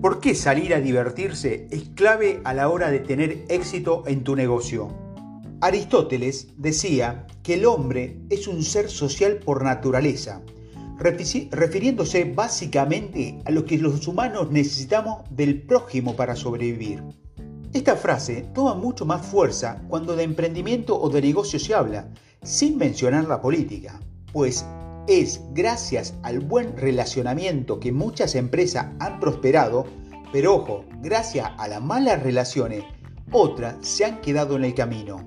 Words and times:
¿Por 0.00 0.20
qué 0.20 0.36
salir 0.36 0.74
a 0.74 0.80
divertirse 0.80 1.66
es 1.72 1.88
clave 1.96 2.40
a 2.44 2.54
la 2.54 2.68
hora 2.68 2.88
de 2.88 3.00
tener 3.00 3.44
éxito 3.48 4.04
en 4.06 4.22
tu 4.22 4.36
negocio? 4.36 4.94
Aristóteles 5.60 6.48
decía 6.56 7.26
que 7.42 7.54
el 7.54 7.66
hombre 7.66 8.20
es 8.30 8.46
un 8.46 8.62
ser 8.62 8.90
social 8.90 9.40
por 9.44 9.64
naturaleza, 9.64 10.40
refiriéndose 11.00 12.32
básicamente 12.32 13.40
a 13.44 13.50
lo 13.50 13.64
que 13.64 13.76
los 13.76 14.06
humanos 14.06 14.52
necesitamos 14.52 15.24
del 15.30 15.62
prójimo 15.62 16.14
para 16.14 16.36
sobrevivir. 16.36 17.02
Esta 17.72 17.96
frase 17.96 18.46
toma 18.54 18.74
mucho 18.74 19.04
más 19.04 19.26
fuerza 19.26 19.82
cuando 19.88 20.14
de 20.14 20.22
emprendimiento 20.22 20.96
o 20.96 21.10
de 21.10 21.22
negocio 21.22 21.58
se 21.58 21.74
habla, 21.74 22.08
sin 22.44 22.78
mencionar 22.78 23.26
la 23.26 23.40
política, 23.40 23.98
pues 24.32 24.64
es 25.08 25.40
gracias 25.54 26.14
al 26.22 26.40
buen 26.40 26.76
relacionamiento 26.76 27.80
que 27.80 27.92
muchas 27.92 28.34
empresas 28.34 28.88
han 29.00 29.18
prosperado, 29.18 29.86
pero 30.32 30.56
ojo, 30.56 30.84
gracias 31.00 31.50
a 31.56 31.66
las 31.66 31.82
malas 31.82 32.22
relaciones, 32.22 32.84
otras 33.32 33.76
se 33.80 34.04
han 34.04 34.20
quedado 34.20 34.56
en 34.56 34.64
el 34.64 34.74
camino. 34.74 35.26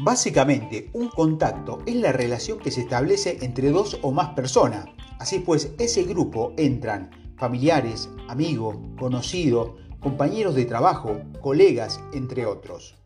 Básicamente, 0.00 0.90
un 0.92 1.08
contacto 1.08 1.78
es 1.86 1.94
la 1.94 2.10
relación 2.10 2.58
que 2.58 2.72
se 2.72 2.80
establece 2.80 3.38
entre 3.42 3.70
dos 3.70 3.96
o 4.02 4.10
más 4.10 4.30
personas. 4.30 4.86
Así 5.20 5.38
pues, 5.38 5.70
ese 5.78 6.02
grupo 6.02 6.52
entran 6.56 7.10
familiares, 7.36 8.10
amigos, 8.28 8.76
conocidos, 8.98 9.70
compañeros 10.00 10.56
de 10.56 10.64
trabajo, 10.64 11.20
colegas, 11.40 12.00
entre 12.12 12.44
otros. 12.44 12.96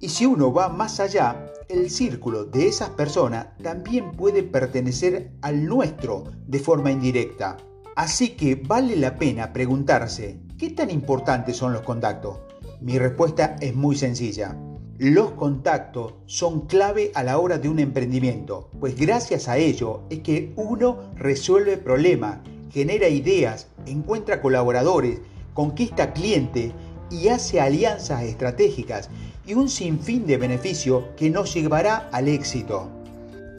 Y 0.00 0.10
si 0.10 0.26
uno 0.26 0.52
va 0.52 0.68
más 0.68 1.00
allá, 1.00 1.50
el 1.68 1.90
círculo 1.90 2.44
de 2.44 2.68
esas 2.68 2.90
personas 2.90 3.48
también 3.60 4.12
puede 4.12 4.44
pertenecer 4.44 5.32
al 5.42 5.64
nuestro 5.64 6.22
de 6.46 6.60
forma 6.60 6.92
indirecta. 6.92 7.56
Así 7.96 8.30
que 8.30 8.54
vale 8.54 8.94
la 8.94 9.16
pena 9.16 9.52
preguntarse, 9.52 10.38
¿qué 10.56 10.70
tan 10.70 10.90
importantes 10.90 11.56
son 11.56 11.72
los 11.72 11.82
contactos? 11.82 12.38
Mi 12.80 12.96
respuesta 12.96 13.56
es 13.60 13.74
muy 13.74 13.96
sencilla. 13.96 14.56
Los 14.98 15.32
contactos 15.32 16.14
son 16.26 16.66
clave 16.66 17.10
a 17.16 17.24
la 17.24 17.38
hora 17.38 17.58
de 17.58 17.68
un 17.68 17.80
emprendimiento, 17.80 18.70
pues 18.78 18.94
gracias 18.94 19.48
a 19.48 19.56
ello 19.56 20.02
es 20.10 20.20
que 20.20 20.52
uno 20.54 21.10
resuelve 21.16 21.76
problemas, 21.76 22.38
genera 22.70 23.08
ideas, 23.08 23.66
encuentra 23.86 24.40
colaboradores, 24.40 25.20
conquista 25.54 26.12
clientes 26.12 26.72
y 27.10 27.28
hace 27.28 27.60
alianzas 27.60 28.22
estratégicas 28.22 29.10
y 29.48 29.54
un 29.54 29.70
sinfín 29.70 30.26
de 30.26 30.36
beneficios 30.36 31.04
que 31.16 31.30
nos 31.30 31.54
llevará 31.54 32.10
al 32.12 32.28
éxito. 32.28 32.90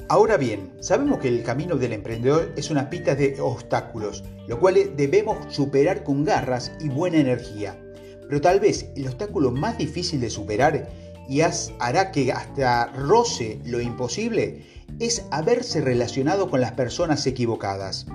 Ahora 0.08 0.38
bien, 0.38 0.72
sabemos 0.82 1.18
que 1.18 1.30
el 1.30 1.42
camino 1.42 1.78
del 1.78 1.94
emprendedor 1.94 2.54
es 2.56 2.70
una 2.70 2.92
pista 2.92 3.16
de 3.16 3.42
obstáculos, 3.42 4.24
lo 4.48 4.60
cual 4.60 4.76
debemos 4.96 5.52
superar 5.52 6.04
con 6.04 6.24
garras 6.24 6.72
y 6.80 6.90
buena 6.90 7.18
energía. 7.18 7.76
Pero 8.28 8.40
tal 8.40 8.60
vez 8.60 8.92
el 8.96 9.08
obstáculo 9.08 9.50
más 9.50 9.80
difícil 9.80 10.22
de 10.22 10.30
superar 10.30 10.90
y 11.28 11.42
hará 11.42 12.12
que 12.12 12.32
hasta 12.32 12.86
roce 12.94 13.60
lo 13.66 13.82
imposible 13.82 14.68
es 15.00 15.26
haberse 15.32 15.82
relacionado 15.82 16.52
con 16.52 16.62
las 16.62 16.74
personas 16.74 17.26
equivocadas, 17.26 18.06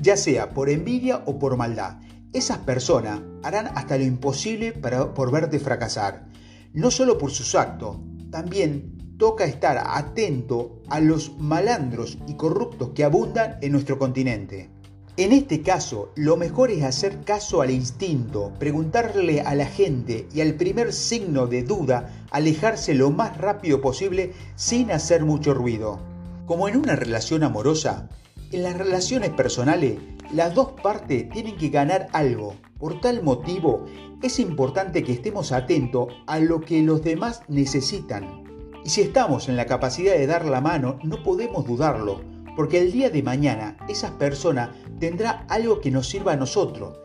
ya 0.00 0.16
sea 0.16 0.50
por 0.50 0.70
envidia 0.70 1.24
o 1.26 1.40
por 1.40 1.56
maldad. 1.56 1.98
Esas 2.32 2.58
personas 2.58 3.20
harán 3.42 3.66
hasta 3.74 3.98
lo 3.98 4.04
imposible 4.04 4.70
para, 4.70 5.12
por 5.12 5.32
verte 5.32 5.58
fracasar, 5.58 6.26
no 6.72 6.90
solo 6.90 7.18
por 7.18 7.30
sus 7.30 7.54
actos, 7.54 7.98
también 8.30 9.16
toca 9.18 9.44
estar 9.44 9.82
atento 9.86 10.82
a 10.88 11.00
los 11.00 11.38
malandros 11.38 12.18
y 12.26 12.34
corruptos 12.34 12.90
que 12.94 13.04
abundan 13.04 13.58
en 13.62 13.72
nuestro 13.72 13.98
continente. 13.98 14.70
En 15.18 15.32
este 15.32 15.62
caso, 15.62 16.12
lo 16.14 16.36
mejor 16.36 16.70
es 16.70 16.84
hacer 16.84 17.24
caso 17.24 17.62
al 17.62 17.70
instinto, 17.70 18.52
preguntarle 18.58 19.40
a 19.40 19.54
la 19.54 19.64
gente 19.64 20.28
y 20.34 20.42
al 20.42 20.54
primer 20.54 20.92
signo 20.92 21.46
de 21.46 21.62
duda, 21.62 22.26
alejarse 22.30 22.92
lo 22.92 23.10
más 23.10 23.38
rápido 23.38 23.80
posible 23.80 24.34
sin 24.56 24.90
hacer 24.90 25.24
mucho 25.24 25.54
ruido. 25.54 26.00
Como 26.44 26.68
en 26.68 26.76
una 26.76 26.96
relación 26.96 27.44
amorosa, 27.44 28.10
en 28.52 28.62
las 28.62 28.76
relaciones 28.76 29.30
personales, 29.30 29.98
las 30.32 30.54
dos 30.54 30.72
partes 30.82 31.28
tienen 31.30 31.56
que 31.56 31.68
ganar 31.68 32.08
algo. 32.12 32.54
Por 32.78 33.00
tal 33.00 33.22
motivo, 33.22 33.84
es 34.22 34.38
importante 34.38 35.02
que 35.02 35.12
estemos 35.12 35.52
atentos 35.52 36.08
a 36.26 36.38
lo 36.38 36.60
que 36.60 36.82
los 36.82 37.02
demás 37.02 37.42
necesitan. 37.48 38.44
Y 38.84 38.90
si 38.90 39.02
estamos 39.02 39.48
en 39.48 39.56
la 39.56 39.66
capacidad 39.66 40.14
de 40.14 40.26
dar 40.26 40.44
la 40.44 40.60
mano, 40.60 40.98
no 41.02 41.22
podemos 41.22 41.66
dudarlo, 41.66 42.20
porque 42.54 42.80
el 42.80 42.92
día 42.92 43.10
de 43.10 43.22
mañana 43.22 43.76
esa 43.88 44.18
persona 44.18 44.74
tendrá 44.98 45.44
algo 45.48 45.80
que 45.80 45.90
nos 45.90 46.08
sirva 46.08 46.32
a 46.32 46.36
nosotros. 46.36 46.98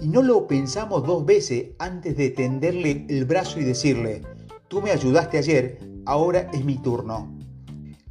Y 0.00 0.08
no 0.08 0.22
lo 0.22 0.46
pensamos 0.46 1.06
dos 1.06 1.24
veces 1.24 1.70
antes 1.78 2.16
de 2.16 2.30
tenderle 2.30 3.06
el 3.08 3.24
brazo 3.24 3.60
y 3.60 3.64
decirle, 3.64 4.22
tú 4.68 4.82
me 4.82 4.90
ayudaste 4.90 5.38
ayer, 5.38 5.78
ahora 6.04 6.50
es 6.52 6.64
mi 6.64 6.76
turno. 6.78 7.35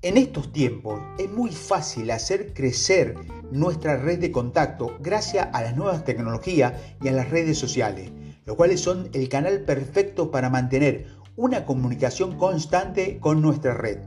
En 0.06 0.18
estos 0.18 0.54
tiempos 0.54 1.02
es 1.18 1.32
muy 1.32 1.50
fácil 1.50 2.12
hacer 2.12 2.54
crecer 2.54 3.16
nuestra 3.50 3.98
red 3.98 4.20
de 4.20 4.32
contacto 4.32 4.96
gracias 5.00 5.48
a 5.52 5.64
las 5.64 5.76
nuevas 5.76 6.04
tecnologías 6.06 6.74
y 7.02 7.08
a 7.08 7.12
las 7.12 7.32
redes 7.32 7.58
sociales, 7.58 8.12
los 8.46 8.56
cuales 8.56 8.82
son 8.82 9.10
el 9.14 9.30
canal 9.30 9.62
perfecto 9.62 10.30
para 10.30 10.52
mantener 10.52 11.08
una 11.36 11.66
comunicación 11.66 12.38
constante 12.38 13.18
con 13.20 13.42
nuestra 13.42 13.74
red. 13.74 13.98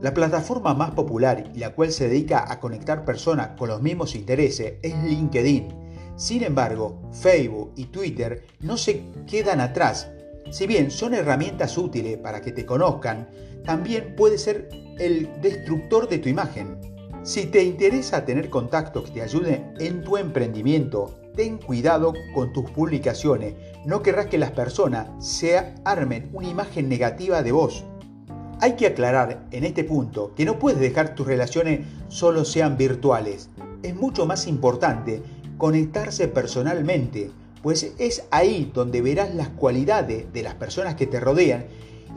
La 0.00 0.14
plataforma 0.14 0.74
más 0.74 0.92
popular 0.92 1.50
y 1.52 1.58
la 1.58 1.74
cual 1.74 1.90
se 1.90 2.08
dedica 2.08 2.44
a 2.48 2.60
conectar 2.60 3.04
personas 3.04 3.48
con 3.58 3.70
los 3.70 3.82
mismos 3.82 4.14
intereses 4.14 4.74
es 4.80 4.94
LinkedIn. 5.02 5.74
Sin 6.14 6.44
embargo, 6.44 7.02
Facebook 7.10 7.72
y 7.74 7.86
Twitter 7.86 8.46
no 8.60 8.76
se 8.76 9.02
quedan 9.26 9.60
atrás. 9.60 10.13
Si 10.50 10.66
bien 10.66 10.90
son 10.90 11.14
herramientas 11.14 11.76
útiles 11.78 12.18
para 12.18 12.40
que 12.40 12.52
te 12.52 12.66
conozcan, 12.66 13.28
también 13.64 14.14
puede 14.16 14.38
ser 14.38 14.68
el 14.98 15.28
destructor 15.40 16.08
de 16.08 16.18
tu 16.18 16.28
imagen. 16.28 16.78
Si 17.22 17.46
te 17.46 17.64
interesa 17.64 18.24
tener 18.24 18.50
contactos 18.50 19.04
que 19.04 19.12
te 19.12 19.22
ayuden 19.22 19.74
en 19.80 20.04
tu 20.04 20.16
emprendimiento, 20.18 21.18
ten 21.34 21.58
cuidado 21.58 22.12
con 22.34 22.52
tus 22.52 22.70
publicaciones. 22.70 23.54
No 23.86 24.02
querrás 24.02 24.26
que 24.26 24.38
las 24.38 24.50
personas 24.50 25.08
se 25.24 25.74
armen 25.84 26.30
una 26.32 26.48
imagen 26.48 26.88
negativa 26.88 27.42
de 27.42 27.52
vos. 27.52 27.84
Hay 28.60 28.74
que 28.74 28.86
aclarar 28.86 29.46
en 29.50 29.64
este 29.64 29.84
punto 29.84 30.34
que 30.34 30.44
no 30.44 30.58
puedes 30.58 30.80
dejar 30.80 31.14
tus 31.14 31.26
relaciones 31.26 31.80
solo 32.08 32.44
sean 32.44 32.76
virtuales. 32.76 33.48
Es 33.82 33.94
mucho 33.94 34.26
más 34.26 34.46
importante 34.46 35.22
conectarse 35.58 36.28
personalmente, 36.28 37.30
pues 37.64 37.94
es 37.98 38.24
ahí 38.30 38.70
donde 38.74 39.00
verás 39.00 39.34
las 39.34 39.48
cualidades 39.48 40.30
de 40.34 40.42
las 40.42 40.52
personas 40.52 40.96
que 40.96 41.06
te 41.06 41.18
rodean 41.18 41.64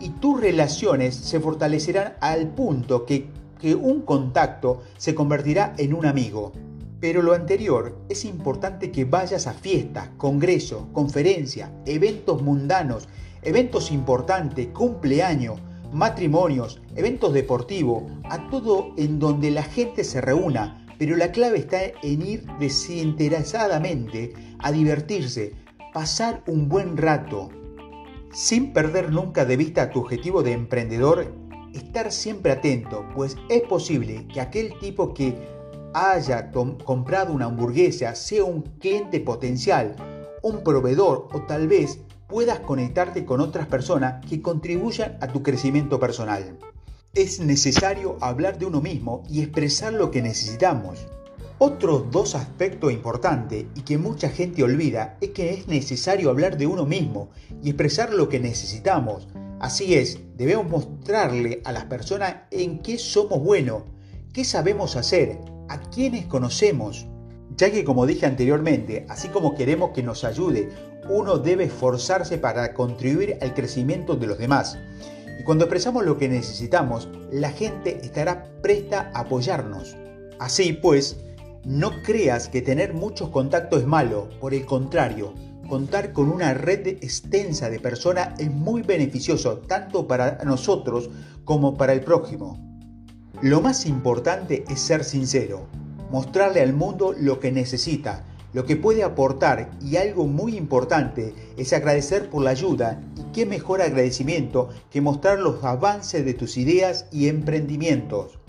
y 0.02 0.10
tus 0.10 0.42
relaciones 0.42 1.16
se 1.16 1.40
fortalecerán 1.40 2.16
al 2.20 2.50
punto 2.50 3.06
que, 3.06 3.30
que 3.58 3.74
un 3.74 4.02
contacto 4.02 4.82
se 4.98 5.16
convertirá 5.16 5.74
en 5.78 5.94
un 5.94 6.06
amigo. 6.06 6.52
Pero 7.00 7.22
lo 7.22 7.32
anterior 7.32 7.98
es 8.10 8.26
importante 8.26 8.92
que 8.92 9.06
vayas 9.06 9.48
a 9.48 9.54
fiestas, 9.54 10.10
congresos, 10.18 10.84
conferencias, 10.92 11.72
eventos 11.86 12.42
mundanos, 12.42 13.08
eventos 13.42 13.90
importantes, 13.90 14.68
cumpleaños, 14.74 15.62
matrimonios, 15.94 16.82
eventos 16.98 17.32
deportivos, 17.34 18.04
a 18.26 18.50
todo 18.50 18.92
en 18.98 19.18
donde 19.18 19.52
la 19.52 19.64
gente 19.64 20.04
se 20.04 20.20
reúna, 20.20 20.86
pero 21.00 21.16
la 21.16 21.32
clave 21.32 21.60
está 21.60 21.80
en 22.04 22.22
ir 22.22 22.46
desinteresadamente 22.60 24.34
a 24.60 24.72
divertirse, 24.72 25.54
pasar 25.94 26.44
un 26.48 26.70
buen 26.70 26.98
rato, 26.98 27.50
sin 28.32 28.74
perder 28.74 29.12
nunca 29.12 29.46
de 29.46 29.58
vista 29.58 29.90
tu 29.90 30.02
objetivo 30.02 30.44
de 30.44 30.54
emprendedor, 30.54 31.34
estar 31.74 32.12
siempre 32.12 32.52
atento, 32.52 33.06
pues 33.16 33.36
es 33.50 33.62
posible 33.64 34.28
que 34.28 34.42
aquel 34.42 34.78
tipo 34.80 35.14
que 35.14 35.36
haya 35.94 36.52
comprado 36.52 37.34
una 37.34 37.46
hamburguesa 37.46 38.14
sea 38.16 38.44
un 38.44 38.62
cliente 38.80 39.20
potencial, 39.20 39.96
un 40.44 40.64
proveedor 40.64 41.28
o 41.34 41.42
tal 41.42 41.68
vez 41.68 42.00
puedas 42.28 42.60
conectarte 42.60 43.26
con 43.26 43.42
otras 43.42 43.68
personas 43.68 44.26
que 44.26 44.42
contribuyan 44.42 45.18
a 45.22 45.28
tu 45.28 45.42
crecimiento 45.42 46.00
personal. 46.00 46.58
Es 47.14 47.40
necesario 47.40 48.18
hablar 48.22 48.60
de 48.60 48.66
uno 48.66 48.82
mismo 48.82 49.24
y 49.30 49.42
expresar 49.42 49.94
lo 49.94 50.12
que 50.12 50.22
necesitamos. 50.22 51.08
Otros 51.60 52.12
dos 52.12 52.36
aspectos 52.36 52.94
importantes 52.94 53.66
y 53.74 53.82
que 53.82 53.98
mucha 53.98 54.30
gente 54.30 54.64
olvida 54.64 55.18
es 55.22 55.32
que 55.32 55.56
es 55.56 55.68
necesario 55.68 56.30
hablar 56.30 56.56
de 56.56 56.68
uno 56.68 56.86
mismo 56.86 57.30
y 57.64 57.70
expresar 57.70 58.14
lo 58.14 58.30
que 58.30 58.40
necesitamos. 58.40 59.28
Así 59.60 59.96
es, 59.96 60.20
debemos 60.36 60.70
mostrarle 60.70 61.64
a 61.66 61.72
las 61.72 61.86
personas 61.86 62.36
en 62.52 62.78
qué 62.84 63.00
somos 63.00 63.44
buenos, 63.44 63.82
qué 64.34 64.44
sabemos 64.44 64.96
hacer, 64.96 65.40
a 65.68 65.80
quienes 65.90 66.28
conocemos. 66.28 67.08
Ya 67.56 67.72
que 67.72 67.84
como 67.84 68.06
dije 68.06 68.28
anteriormente, 68.28 69.08
así 69.10 69.30
como 69.30 69.56
queremos 69.56 69.90
que 69.96 70.04
nos 70.04 70.26
ayude, 70.26 70.70
uno 71.10 71.40
debe 71.40 71.64
esforzarse 71.64 72.38
para 72.38 72.76
contribuir 72.76 73.40
al 73.42 73.56
crecimiento 73.56 74.16
de 74.16 74.28
los 74.28 74.38
demás. 74.38 74.78
Y 75.40 75.44
cuando 75.44 75.66
expresamos 75.66 76.06
lo 76.06 76.20
que 76.20 76.30
necesitamos, 76.30 77.10
la 77.32 77.50
gente 77.50 77.98
estará 78.04 78.48
presta 78.62 79.10
a 79.16 79.22
apoyarnos. 79.22 79.96
Así 80.38 80.74
pues, 80.74 81.18
No 81.66 81.92
creas 82.04 82.48
que 82.48 82.62
tener 82.62 82.94
muchos 82.94 83.30
contactos 83.30 83.82
es 83.82 83.88
malo, 83.88 84.30
por 84.40 84.54
el 84.54 84.66
contrario, 84.66 85.34
contar 85.68 86.14
con 86.14 86.30
una 86.30 86.54
red 86.54 86.88
extensa 86.88 87.70
de 87.70 87.80
personas 87.80 88.40
es 88.40 88.52
muy 88.52 88.82
beneficioso 88.82 89.58
tanto 89.60 90.08
para 90.08 90.40
nosotros 90.46 91.10
como 91.46 91.78
para 91.78 91.94
el 91.94 92.02
prójimo. 92.02 92.60
Lo 93.42 93.62
más 93.62 93.86
importante 93.86 94.64
es 94.70 94.80
ser 94.80 95.04
sincero, 95.04 95.68
mostrarle 96.10 96.62
al 96.62 96.74
mundo 96.74 97.14
lo 97.18 97.40
que 97.40 97.52
necesita, 97.52 98.26
lo 98.54 98.66
que 98.66 98.78
puede 98.78 99.04
aportar 99.04 99.70
y 99.82 99.98
algo 99.98 100.26
muy 100.26 100.58
importante 100.58 101.36
es 101.58 101.74
agradecer 101.74 102.30
por 102.30 102.44
la 102.44 102.52
ayuda 102.52 103.02
y 103.16 103.32
qué 103.34 103.46
mejor 103.46 103.82
agradecimiento 103.82 104.70
que 104.90 105.02
mostrar 105.02 105.40
los 105.40 105.64
avances 105.64 106.26
de 106.26 106.34
tus 106.34 106.58
ideas 106.58 107.06
y 107.12 107.28
emprendimientos. 107.28 108.40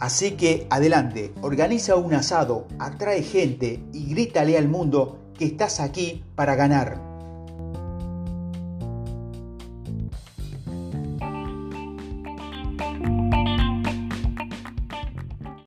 Así 0.00 0.32
que 0.32 0.66
adelante, 0.70 1.34
organiza 1.42 1.96
un 1.96 2.14
asado, 2.14 2.66
atrae 2.78 3.22
gente 3.22 3.84
y 3.92 4.06
grítale 4.06 4.56
al 4.56 4.66
mundo 4.66 5.18
que 5.38 5.44
estás 5.44 5.78
aquí 5.78 6.24
para 6.34 6.54
ganar. 6.54 7.09